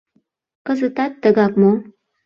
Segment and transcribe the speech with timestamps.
[0.65, 1.71] Кызытат тыгак мо?